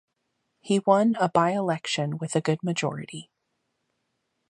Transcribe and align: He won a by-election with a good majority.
He 0.61 0.79
won 0.79 1.15
a 1.19 1.29
by-election 1.29 2.17
with 2.17 2.35
a 2.35 2.41
good 2.41 2.63
majority. 2.63 3.29